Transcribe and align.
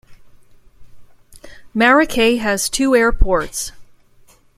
Maracay 1.75 2.39
has 2.39 2.69
two 2.71 2.95
airports. 2.95 3.71